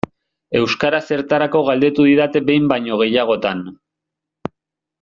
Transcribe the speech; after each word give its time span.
Euskara 0.59 1.01
zertarako 1.09 1.61
galdetu 1.67 2.05
didate 2.09 2.41
behin 2.49 2.67
baino 2.73 2.99
gehiagotan. 3.05 3.63